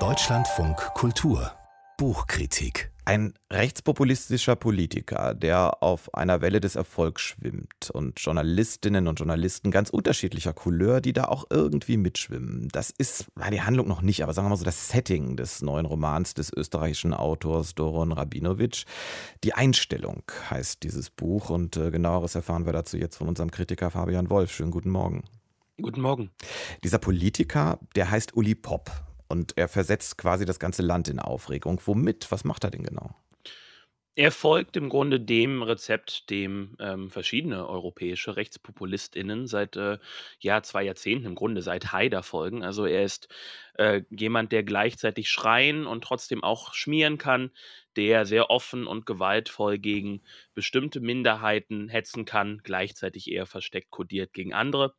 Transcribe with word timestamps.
Deutschlandfunk 0.00 0.76
Kultur 0.94 1.52
Buchkritik 1.96 2.90
ein 3.04 3.34
rechtspopulistischer 3.52 4.56
Politiker, 4.56 5.32
der 5.32 5.80
auf 5.80 6.12
einer 6.12 6.40
Welle 6.40 6.60
des 6.60 6.74
Erfolgs 6.74 7.22
schwimmt 7.22 7.90
und 7.92 8.18
Journalistinnen 8.18 9.06
und 9.06 9.20
Journalisten 9.20 9.70
ganz 9.70 9.90
unterschiedlicher 9.90 10.52
Couleur, 10.54 11.00
die 11.00 11.12
da 11.12 11.26
auch 11.26 11.44
irgendwie 11.50 11.96
mitschwimmen. 11.96 12.68
Das 12.72 12.90
ist 12.90 13.26
die 13.52 13.62
Handlung 13.62 13.86
noch 13.86 14.02
nicht, 14.02 14.24
aber 14.24 14.32
sagen 14.32 14.46
wir 14.46 14.50
mal 14.50 14.56
so 14.56 14.64
das 14.64 14.88
Setting 14.88 15.36
des 15.36 15.62
neuen 15.62 15.86
Romans 15.86 16.34
des 16.34 16.52
österreichischen 16.52 17.14
Autors 17.14 17.76
Doron 17.76 18.10
Rabinowitsch. 18.10 18.86
Die 19.44 19.54
Einstellung 19.54 20.24
heißt 20.50 20.82
dieses 20.82 21.10
Buch 21.10 21.50
und 21.50 21.76
äh, 21.76 21.92
genaueres 21.92 22.34
erfahren 22.34 22.66
wir 22.66 22.72
dazu 22.72 22.96
jetzt 22.96 23.18
von 23.18 23.28
unserem 23.28 23.52
Kritiker 23.52 23.92
Fabian 23.92 24.30
Wolf. 24.30 24.50
Schönen 24.50 24.72
guten 24.72 24.90
Morgen. 24.90 25.22
Guten 25.82 26.02
Morgen. 26.02 26.30
Dieser 26.84 26.98
Politiker, 26.98 27.80
der 27.96 28.08
heißt 28.08 28.36
Uli 28.36 28.54
Popp 28.54 28.90
und 29.28 29.56
er 29.56 29.66
versetzt 29.66 30.16
quasi 30.18 30.44
das 30.44 30.60
ganze 30.60 30.82
Land 30.82 31.08
in 31.08 31.18
Aufregung. 31.18 31.80
Womit? 31.84 32.30
Was 32.30 32.44
macht 32.44 32.62
er 32.62 32.70
denn 32.70 32.84
genau? 32.84 33.16
Er 34.16 34.30
folgt 34.30 34.76
im 34.76 34.88
Grunde 34.88 35.18
dem 35.18 35.64
Rezept, 35.64 36.30
dem 36.30 36.76
ähm, 36.78 37.10
verschiedene 37.10 37.68
europäische 37.68 38.36
RechtspopulistInnen 38.36 39.48
seit 39.48 39.74
äh, 39.74 39.98
ja, 40.38 40.62
zwei 40.62 40.84
Jahrzehnten 40.84 41.26
im 41.26 41.34
Grunde 41.34 41.62
seit 41.62 41.90
Haider 41.90 42.22
folgen. 42.22 42.62
Also 42.62 42.86
er 42.86 43.02
ist 43.02 43.26
äh, 43.76 44.02
jemand, 44.10 44.52
der 44.52 44.62
gleichzeitig 44.62 45.28
schreien 45.28 45.88
und 45.88 46.04
trotzdem 46.04 46.44
auch 46.44 46.74
schmieren 46.74 47.18
kann, 47.18 47.50
der 47.96 48.24
sehr 48.26 48.50
offen 48.50 48.86
und 48.86 49.06
gewaltvoll 49.06 49.78
gegen 49.78 50.22
bestimmte 50.54 51.00
Minderheiten 51.00 51.88
hetzen 51.88 52.24
kann, 52.24 52.60
gleichzeitig 52.62 53.28
eher 53.32 53.46
versteckt 53.46 53.90
kodiert 53.90 54.32
gegen 54.32 54.54
andere 54.54 54.94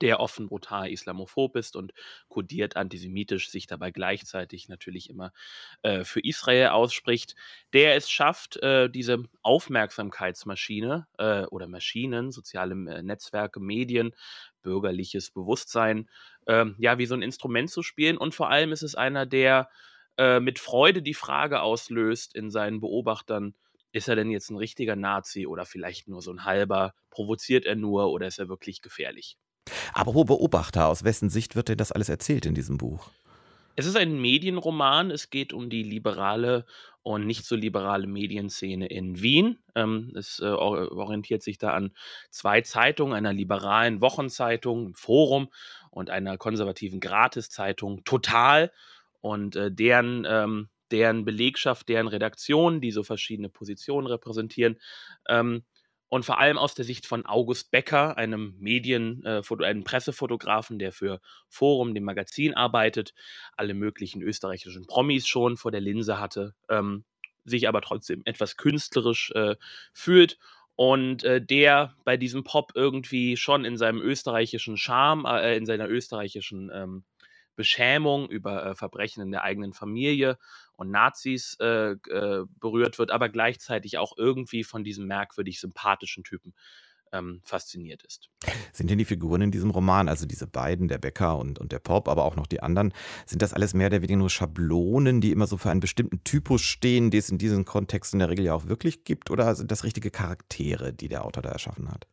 der 0.00 0.20
offen 0.20 0.48
brutal 0.48 0.90
islamophob 0.90 1.56
ist 1.56 1.76
und 1.76 1.92
kodiert 2.28 2.76
antisemitisch, 2.76 3.50
sich 3.50 3.66
dabei 3.66 3.90
gleichzeitig 3.90 4.68
natürlich 4.68 5.10
immer 5.10 5.32
äh, 5.82 6.04
für 6.04 6.20
Israel 6.20 6.68
ausspricht, 6.68 7.36
der 7.72 7.96
es 7.96 8.10
schafft, 8.10 8.56
äh, 8.56 8.88
diese 8.88 9.22
Aufmerksamkeitsmaschine 9.42 11.06
äh, 11.18 11.44
oder 11.44 11.68
Maschinen, 11.68 12.32
soziale 12.32 12.74
äh, 12.90 13.02
Netzwerke, 13.02 13.60
Medien, 13.60 14.14
bürgerliches 14.62 15.30
Bewusstsein, 15.30 16.08
ähm, 16.46 16.74
ja, 16.78 16.98
wie 16.98 17.06
so 17.06 17.14
ein 17.14 17.22
Instrument 17.22 17.70
zu 17.70 17.82
spielen. 17.82 18.16
Und 18.16 18.34
vor 18.34 18.50
allem 18.50 18.72
ist 18.72 18.82
es 18.82 18.94
einer, 18.94 19.26
der 19.26 19.68
äh, 20.18 20.40
mit 20.40 20.58
Freude 20.58 21.02
die 21.02 21.14
Frage 21.14 21.60
auslöst 21.62 22.34
in 22.34 22.50
seinen 22.50 22.80
Beobachtern, 22.80 23.54
ist 23.92 24.08
er 24.08 24.16
denn 24.16 24.30
jetzt 24.30 24.50
ein 24.50 24.56
richtiger 24.56 24.96
Nazi 24.96 25.46
oder 25.46 25.66
vielleicht 25.66 26.08
nur 26.08 26.22
so 26.22 26.32
ein 26.32 26.44
halber? 26.44 26.94
Provoziert 27.10 27.66
er 27.66 27.76
nur 27.76 28.10
oder 28.10 28.26
ist 28.26 28.38
er 28.38 28.48
wirklich 28.48 28.80
gefährlich? 28.80 29.36
Apropos 29.94 30.26
Beobachter, 30.26 30.88
aus 30.88 31.04
wessen 31.04 31.30
Sicht 31.30 31.56
wird 31.56 31.68
dir 31.68 31.76
das 31.76 31.92
alles 31.92 32.08
erzählt 32.08 32.46
in 32.46 32.54
diesem 32.54 32.78
Buch? 32.78 33.10
Es 33.74 33.86
ist 33.86 33.96
ein 33.96 34.20
Medienroman. 34.20 35.10
Es 35.10 35.30
geht 35.30 35.52
um 35.52 35.70
die 35.70 35.82
liberale 35.82 36.66
und 37.02 37.26
nicht 37.26 37.44
so 37.44 37.56
liberale 37.56 38.06
Medienszene 38.06 38.86
in 38.86 39.22
Wien. 39.22 39.58
Ähm, 39.74 40.12
es 40.14 40.40
äh, 40.40 40.46
orientiert 40.46 41.42
sich 41.42 41.58
da 41.58 41.72
an 41.72 41.92
zwei 42.30 42.60
Zeitungen, 42.60 43.14
einer 43.14 43.32
liberalen 43.32 44.00
Wochenzeitung, 44.00 44.94
Forum 44.94 45.48
und 45.90 46.10
einer 46.10 46.38
konservativen 46.38 47.00
Gratiszeitung, 47.00 48.04
Total. 48.04 48.72
Und 49.20 49.56
äh, 49.56 49.72
deren, 49.72 50.26
ähm, 50.28 50.68
deren 50.90 51.24
Belegschaft, 51.24 51.88
deren 51.88 52.08
Redaktion, 52.08 52.80
die 52.80 52.90
so 52.90 53.02
verschiedene 53.02 53.48
Positionen 53.48 54.06
repräsentieren, 54.06 54.78
ähm, 55.28 55.64
und 56.12 56.26
vor 56.26 56.38
allem 56.38 56.58
aus 56.58 56.74
der 56.74 56.84
Sicht 56.84 57.06
von 57.06 57.24
August 57.24 57.70
Becker, 57.70 58.18
einem 58.18 58.54
Medien, 58.58 59.24
äh, 59.24 59.40
einem 59.64 59.82
Pressefotografen, 59.82 60.78
der 60.78 60.92
für 60.92 61.22
Forum, 61.48 61.94
dem 61.94 62.04
Magazin 62.04 62.52
arbeitet, 62.52 63.14
alle 63.56 63.72
möglichen 63.72 64.20
österreichischen 64.20 64.86
Promis 64.86 65.26
schon 65.26 65.56
vor 65.56 65.70
der 65.70 65.80
Linse 65.80 66.20
hatte, 66.20 66.54
ähm, 66.68 67.04
sich 67.46 67.66
aber 67.66 67.80
trotzdem 67.80 68.20
etwas 68.26 68.58
künstlerisch 68.58 69.30
äh, 69.30 69.56
fühlt. 69.94 70.38
Und 70.74 71.24
äh, 71.24 71.40
der 71.40 71.96
bei 72.04 72.18
diesem 72.18 72.44
Pop 72.44 72.72
irgendwie 72.74 73.38
schon 73.38 73.64
in 73.64 73.78
seinem 73.78 74.02
österreichischen 74.02 74.76
Charme, 74.76 75.24
äh, 75.24 75.56
in 75.56 75.64
seiner 75.64 75.88
österreichischen 75.88 76.70
ähm, 76.74 77.04
Beschämung 77.62 78.28
über 78.28 78.66
äh, 78.66 78.74
Verbrechen 78.74 79.22
in 79.22 79.30
der 79.30 79.44
eigenen 79.44 79.72
Familie 79.72 80.36
und 80.74 80.90
Nazis 80.90 81.56
äh, 81.60 81.92
äh, 81.92 82.44
berührt 82.58 82.98
wird, 82.98 83.12
aber 83.12 83.28
gleichzeitig 83.28 83.98
auch 83.98 84.18
irgendwie 84.18 84.64
von 84.64 84.82
diesem 84.82 85.06
merkwürdig 85.06 85.60
sympathischen 85.60 86.24
Typen 86.24 86.54
ähm, 87.12 87.40
fasziniert 87.44 88.02
ist. 88.02 88.30
Sind 88.72 88.90
denn 88.90 88.98
die 88.98 89.04
Figuren 89.04 89.42
in 89.42 89.52
diesem 89.52 89.70
Roman, 89.70 90.08
also 90.08 90.26
diese 90.26 90.48
beiden, 90.48 90.88
der 90.88 90.98
Bäcker 90.98 91.38
und, 91.38 91.60
und 91.60 91.70
der 91.70 91.78
Pop, 91.78 92.08
aber 92.08 92.24
auch 92.24 92.34
noch 92.34 92.48
die 92.48 92.60
anderen, 92.64 92.92
sind 93.26 93.42
das 93.42 93.54
alles 93.54 93.74
mehr 93.74 93.86
oder 93.86 94.02
weniger 94.02 94.18
nur 94.18 94.30
Schablonen, 94.30 95.20
die 95.20 95.30
immer 95.30 95.46
so 95.46 95.56
für 95.56 95.70
einen 95.70 95.78
bestimmten 95.78 96.24
Typus 96.24 96.62
stehen, 96.62 97.12
die 97.12 97.18
es 97.18 97.30
in 97.30 97.38
diesen 97.38 97.64
Kontexten 97.64 98.16
in 98.16 98.26
der 98.26 98.30
Regel 98.30 98.46
ja 98.46 98.54
auch 98.54 98.66
wirklich 98.66 99.04
gibt, 99.04 99.30
oder 99.30 99.54
sind 99.54 99.70
das 99.70 99.84
richtige 99.84 100.10
Charaktere, 100.10 100.92
die 100.92 101.06
der 101.06 101.24
Autor 101.24 101.44
da 101.44 101.50
erschaffen 101.50 101.92
hat? 101.92 102.08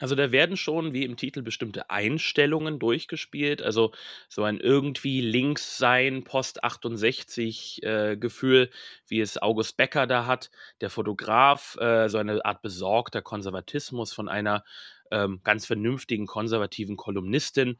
Also 0.00 0.14
da 0.14 0.30
werden 0.30 0.56
schon, 0.56 0.92
wie 0.92 1.04
im 1.04 1.16
Titel, 1.16 1.42
bestimmte 1.42 1.90
Einstellungen 1.90 2.78
durchgespielt. 2.78 3.62
Also 3.62 3.92
so 4.28 4.44
ein 4.44 4.60
irgendwie 4.60 5.20
links 5.20 5.76
sein, 5.76 6.24
Post 6.24 6.62
68 6.62 7.82
äh, 7.82 8.16
Gefühl, 8.16 8.70
wie 9.08 9.20
es 9.20 9.40
August 9.42 9.76
Becker 9.76 10.06
da 10.06 10.26
hat. 10.26 10.50
Der 10.80 10.90
Fotograf, 10.90 11.76
äh, 11.80 12.08
so 12.08 12.18
eine 12.18 12.44
Art 12.44 12.62
besorgter 12.62 13.22
Konservatismus 13.22 14.12
von 14.12 14.28
einer 14.28 14.64
ähm, 15.10 15.40
ganz 15.42 15.66
vernünftigen 15.66 16.26
konservativen 16.26 16.96
Kolumnistin. 16.96 17.78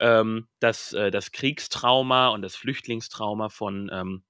Ähm, 0.00 0.46
das, 0.60 0.92
äh, 0.94 1.10
das 1.10 1.32
Kriegstrauma 1.32 2.28
und 2.28 2.42
das 2.42 2.56
Flüchtlingstrauma 2.56 3.48
von 3.50 3.90
ähm, 3.92 4.22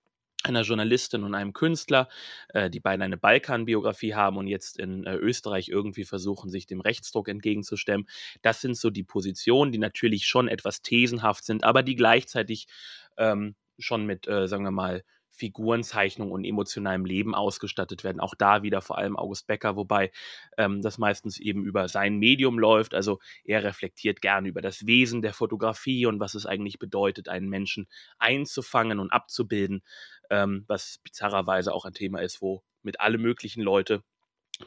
einer 0.45 0.63
Journalistin 0.63 1.25
und 1.25 1.35
einem 1.35 1.53
Künstler, 1.53 2.09
äh, 2.51 2.71
die 2.71 2.81
beide 2.81 3.05
eine 3.05 3.17
Balkanbiografie 3.17 4.15
haben 4.15 4.37
und 4.37 4.47
jetzt 4.47 4.79
in 4.79 5.05
äh, 5.05 5.15
Österreich 5.17 5.69
irgendwie 5.69 6.05
versuchen, 6.05 6.49
sich 6.51 6.67
dem 6.67 6.81
Rechtsdruck 6.81 7.29
entgegenzustemmen. 7.29 8.09
Das 8.43 8.61
sind 8.61 8.77
so 8.77 8.91
die 8.91 9.05
Positionen, 9.05 9.73
die 9.73 9.79
natürlich 9.79 10.27
schon 10.27 10.49
etwas 10.49 10.83
thesenhaft 10.83 11.45
sind, 11.45 11.65
aber 11.65 11.83
die 11.83 11.97
gleichzeitig 11.97 12.69
ähm, 13.17 13.57
schon 13.79 14.07
mit, 14.07 14.29
äh, 14.29 14.47
sagen 14.47 14.65
wir 14.65 14.71
mal, 14.71 15.03
Figurenzeichnung 15.39 16.31
und 16.31 16.45
emotionalem 16.45 17.05
Leben 17.05 17.35
ausgestattet 17.35 18.05
werden. 18.05 18.21
Auch 18.21 18.35
da 18.35 18.63
wieder 18.63 18.83
vor 18.83 18.99
allem 18.99 19.17
August 19.17 19.47
Becker, 19.47 19.77
wobei 19.77 20.11
ähm, 20.57 20.83
das 20.83 20.99
meistens 20.99 21.39
eben 21.39 21.65
über 21.65 21.89
sein 21.89 22.19
Medium 22.19 22.59
läuft. 22.59 22.95
Also 22.95 23.19
er 23.45 23.65
reflektiert 23.65 24.21
gerne 24.21 24.49
über 24.49 24.61
das 24.61 24.87
Wesen 24.87 25.23
der 25.23 25.33
Fotografie 25.33 26.07
und 26.07 26.21
was 26.21 26.35
es 26.35 26.45
eigentlich 26.45 26.79
bedeutet, 26.79 27.29
einen 27.29 27.49
Menschen 27.49 27.89
einzufangen 28.19 28.99
und 28.99 29.11
abzubilden 29.11 29.83
ähm, 30.31 30.65
was 30.67 30.99
bizarrerweise 31.03 31.73
auch 31.73 31.85
ein 31.85 31.95
Thema 31.95 32.21
ist, 32.21 32.43
wo 32.43 32.63
mit 32.83 33.01
alle 33.01 33.19
möglichen 33.19 33.63
Leute, 33.63 34.03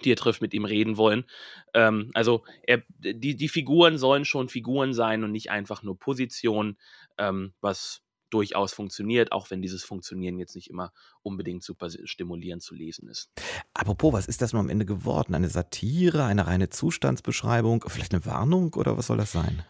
die 0.03 0.11
er 0.11 0.15
trifft, 0.15 0.41
mit 0.41 0.53
ihm 0.53 0.65
reden 0.65 0.97
wollen. 0.97 1.25
Ähm, 1.73 2.11
also 2.13 2.43
er, 2.63 2.83
die, 2.99 3.35
die 3.35 3.49
Figuren 3.49 3.97
sollen 3.97 4.25
schon 4.25 4.49
Figuren 4.49 4.93
sein 4.93 5.23
und 5.23 5.31
nicht 5.31 5.51
einfach 5.51 5.83
nur 5.83 5.97
Positionen, 5.99 6.77
ähm, 7.17 7.53
was 7.61 8.01
durchaus 8.33 8.73
funktioniert, 8.73 9.31
auch 9.31 9.51
wenn 9.51 9.61
dieses 9.61 9.83
Funktionieren 9.83 10.39
jetzt 10.39 10.55
nicht 10.55 10.69
immer 10.69 10.91
unbedingt 11.21 11.63
super 11.63 11.89
stimulierend 11.89 12.63
zu 12.63 12.73
lesen 12.73 13.07
ist. 13.07 13.29
Apropos, 13.73 14.13
was 14.13 14.25
ist 14.25 14.41
das 14.41 14.53
nun 14.53 14.61
am 14.61 14.69
Ende 14.69 14.85
geworden? 14.85 15.35
Eine 15.35 15.49
Satire, 15.49 16.23
eine 16.25 16.47
reine 16.47 16.69
Zustandsbeschreibung, 16.69 17.85
vielleicht 17.87 18.13
eine 18.13 18.25
Warnung 18.25 18.73
oder 18.73 18.97
was 18.97 19.07
soll 19.07 19.17
das 19.17 19.31
sein? 19.31 19.63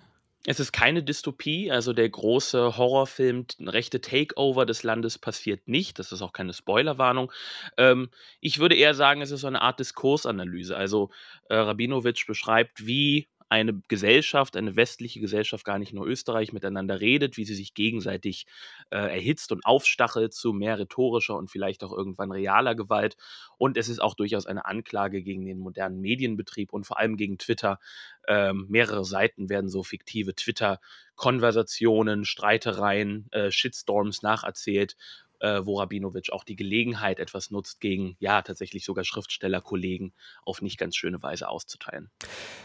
Es 0.47 0.59
ist 0.59 0.71
keine 0.71 1.03
Dystopie, 1.03 1.69
also 1.69 1.93
der 1.93 2.09
große 2.09 2.75
Horrorfilm, 2.75 3.45
rechte 3.59 4.01
Takeover 4.01 4.65
des 4.65 4.81
Landes 4.81 5.19
passiert 5.19 5.67
nicht. 5.67 5.99
Das 5.99 6.11
ist 6.11 6.23
auch 6.23 6.33
keine 6.33 6.53
Spoilerwarnung. 6.53 7.31
Ähm, 7.77 8.09
ich 8.39 8.57
würde 8.57 8.75
eher 8.75 8.95
sagen, 8.95 9.21
es 9.21 9.29
ist 9.29 9.41
so 9.41 9.47
eine 9.47 9.61
Art 9.61 9.79
Diskursanalyse. 9.79 10.75
Also 10.75 11.11
äh, 11.49 11.55
Rabinowitsch 11.55 12.25
beschreibt, 12.25 12.87
wie 12.87 13.27
eine 13.51 13.81
Gesellschaft, 13.89 14.55
eine 14.55 14.77
westliche 14.77 15.19
Gesellschaft, 15.19 15.65
gar 15.65 15.77
nicht 15.77 15.91
nur 15.91 16.07
Österreich, 16.07 16.53
miteinander 16.53 17.01
redet, 17.01 17.35
wie 17.35 17.43
sie 17.43 17.53
sich 17.53 17.73
gegenseitig 17.73 18.45
äh, 18.91 18.95
erhitzt 18.95 19.51
und 19.51 19.65
aufstachelt 19.65 20.33
zu 20.33 20.53
mehr 20.53 20.79
rhetorischer 20.79 21.35
und 21.35 21.51
vielleicht 21.51 21.83
auch 21.83 21.91
irgendwann 21.91 22.31
realer 22.31 22.75
Gewalt. 22.75 23.17
Und 23.57 23.75
es 23.75 23.89
ist 23.89 23.99
auch 24.01 24.15
durchaus 24.15 24.45
eine 24.45 24.65
Anklage 24.65 25.21
gegen 25.21 25.45
den 25.45 25.59
modernen 25.59 25.99
Medienbetrieb 25.99 26.71
und 26.71 26.87
vor 26.87 26.97
allem 26.97 27.17
gegen 27.17 27.37
Twitter. 27.37 27.79
Ähm, 28.25 28.67
mehrere 28.69 29.03
Seiten 29.03 29.49
werden 29.49 29.69
so 29.69 29.83
fiktive 29.83 30.33
Twitter-Konversationen, 30.33 32.23
Streitereien, 32.23 33.27
äh, 33.31 33.51
Shitstorms 33.51 34.21
nacherzählt 34.21 34.95
äh, 35.41 35.65
wo 35.65 35.79
Rabinowitsch 35.79 36.31
auch 36.31 36.43
die 36.43 36.55
Gelegenheit 36.55 37.19
etwas 37.19 37.51
nutzt, 37.51 37.81
gegen 37.81 38.15
ja 38.19 38.41
tatsächlich 38.41 38.85
sogar 38.85 39.03
Schriftstellerkollegen 39.03 40.13
auf 40.45 40.61
nicht 40.61 40.77
ganz 40.77 40.95
schöne 40.95 41.21
Weise 41.21 41.49
auszuteilen. 41.49 42.09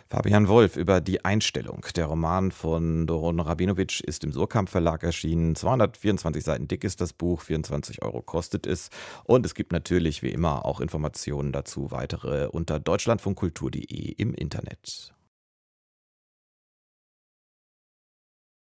Fabian 0.09 0.49
Wolf 0.49 0.77
über 0.77 1.01
die 1.01 1.25
Einstellung. 1.25 1.85
Der 1.97 2.07
Roman 2.07 2.53
von 2.53 3.07
Doron 3.07 3.41
Rabinowitsch 3.41 4.01
ist 4.01 4.25
im 4.25 4.33
Surkamp 4.33 4.69
Verlag 4.69 5.03
erschienen. 5.03 5.57
224 5.57 6.45
Seiten 6.45 6.69
dick 6.69 6.85
ist 6.85 7.01
das 7.01 7.13
Buch, 7.13 7.41
24 7.41 8.03
Euro 8.03 8.23
kostet 8.23 8.67
es. 8.67 8.91
Und 9.25 9.47
es 9.47 9.55
gibt 9.55 9.73
natürlich 9.73 10.23
wie 10.23 10.31
immer 10.31 10.65
auch 10.65 10.81
Informationen 10.81 11.53
dazu 11.53 11.91
weitere 11.91 12.47
unter 12.47 12.79
deutschlandfunkkultur.de 12.79 14.13
im 14.13 14.35
Internet. 14.35 15.16